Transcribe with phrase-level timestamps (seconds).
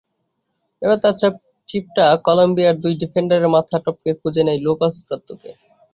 [0.81, 1.15] এবার তাঁর
[1.69, 5.51] চিপটা কলম্বিয়ার দুই ডিফেন্ডারের মাথা টপকে খুঁজে নেয় লুকাস প্রাত্তোকে।